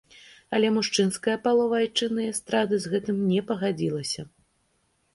Але 0.59 0.67
мужчынская 0.77 1.35
палова 1.45 1.75
айчыннай 1.81 2.31
эстрады 2.33 2.75
з 2.87 2.97
гэтым 2.97 3.23
не 3.31 3.41
пагадзілася. 3.55 4.21